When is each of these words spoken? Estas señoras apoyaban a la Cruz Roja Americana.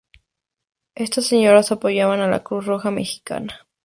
Estas 0.95 1.27
señoras 1.27 1.71
apoyaban 1.71 2.21
a 2.21 2.27
la 2.27 2.39
Cruz 2.41 2.65
Roja 2.65 2.87
Americana. 2.87 3.67